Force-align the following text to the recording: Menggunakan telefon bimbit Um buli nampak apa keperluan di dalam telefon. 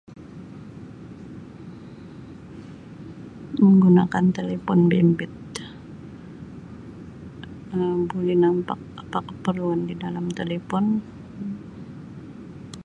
Menggunakan 3.61 4.25
telefon 4.37 4.79
bimbit 4.91 5.29
Um 7.73 7.99
buli 8.09 8.33
nampak 8.43 8.79
apa 9.01 9.19
keperluan 9.27 9.81
di 9.89 9.93
dalam 10.03 10.25
telefon. 10.39 10.85